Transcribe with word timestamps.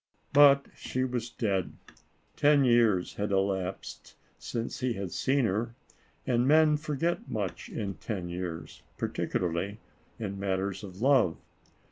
But 0.33 0.65
she 0.75 1.03
was 1.03 1.29
dead. 1.29 1.73
Ten 2.35 2.65
years 2.65 3.13
had 3.13 3.31
elapsed 3.31 4.15
since 4.39 4.79
he 4.79 4.93
had 4.93 5.11
seen 5.11 5.45
her, 5.45 5.75
and 6.25 6.47
men 6.47 6.75
forget 6.77 7.29
much 7.29 7.69
in 7.69 7.93
ten 7.93 8.27
years, 8.27 8.81
par 8.97 9.09
ticularly 9.09 9.77
in 10.17 10.39
matters 10.39 10.83
of 10.83 11.03
love. 11.03 11.37